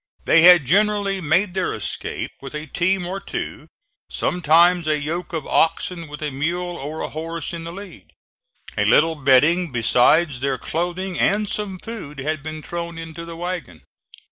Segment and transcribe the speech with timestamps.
[0.25, 3.67] They had generally made their escape with a team or two,
[4.09, 8.11] sometimes a yoke of oxen with a mule or a horse in the lead.
[8.75, 13.83] A little bedding besides their clothing and some food had been thrown into the wagon.